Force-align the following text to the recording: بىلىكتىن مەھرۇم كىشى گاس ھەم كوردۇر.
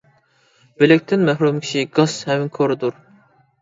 بىلىكتىن 0.79 1.27
مەھرۇم 1.29 1.63
كىشى 1.69 1.87
گاس 2.01 2.19
ھەم 2.33 2.51
كوردۇر. 2.61 3.03